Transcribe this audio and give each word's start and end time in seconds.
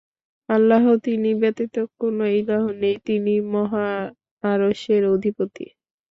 আল্লাহ, 0.49 0.83
তিনি 1.05 1.29
ব্যতীত 1.41 1.75
কোন 1.99 2.17
ইলাহ 2.39 2.63
নেই, 2.81 2.95
তিনি 3.07 3.33
মহা 3.53 3.87
আরশের 4.43 5.03
অধিপতি। 5.07 5.65